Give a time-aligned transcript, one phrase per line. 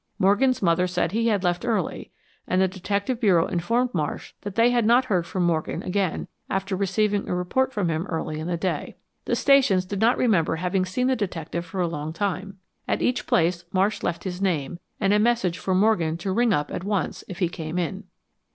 [0.17, 2.09] Morgan's mother said he had left early,
[2.47, 6.75] and the detective bureau informed Marsh that they had not heard from Morgan again after
[6.75, 8.95] receiving a report from him early in the day.
[9.25, 12.57] The stations did not remember having seen the detective for a long time.
[12.87, 16.71] At each place Marsh left his name, and a message for Morgan to ring up
[16.71, 18.05] at once if he came in.